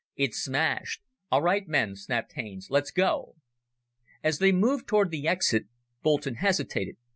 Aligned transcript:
It 0.15 0.33
smashed. 0.33 1.03
"All 1.31 1.43
right, 1.43 1.67
men," 1.67 1.95
snapped 1.95 2.33
Haines, 2.33 2.71
"let's 2.71 2.89
go!" 2.89 3.35
As 4.23 4.39
they 4.39 4.51
moved 4.51 4.87
toward 4.87 5.11
the 5.11 5.27
exit, 5.27 5.65
Boulton 6.01 6.33
hesitated. 6.41 6.97